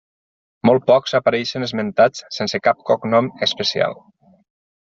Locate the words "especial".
3.49-3.99